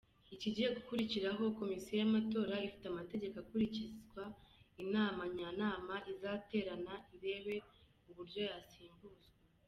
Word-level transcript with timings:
Ikigiye 0.35 0.69
gukurikiraho 0.77 1.43
komisiyo 1.59 1.93
y’ 2.01 2.05
amatora 2.09 2.55
ifite 2.67 2.85
amategeko 2.87 3.35
akurikizwa 3.43 4.23
inama 4.83 5.21
nyanama 5.37 5.95
izaterana 6.11 6.93
irebe 7.15 7.55
uburyo 8.09 8.41
yasimbuzwa". 8.51 9.29